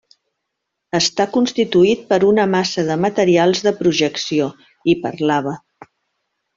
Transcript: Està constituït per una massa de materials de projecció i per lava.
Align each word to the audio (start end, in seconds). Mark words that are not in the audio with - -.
Està 0.99 1.27
constituït 1.35 2.01
per 2.13 2.19
una 2.31 2.47
massa 2.55 2.87
de 2.89 2.97
materials 3.05 3.65
de 3.69 3.77
projecció 3.85 4.53
i 4.95 5.01
per 5.07 5.17
lava. 5.33 5.59